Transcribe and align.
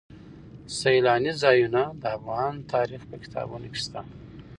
سیلاني 0.77 1.31
ځایونه 1.43 1.81
د 2.01 2.03
افغان 2.17 2.53
تاریخ 2.73 3.01
په 3.09 3.15
کتابونو 3.23 3.65
کې 3.73 3.79
شته. 3.85 4.01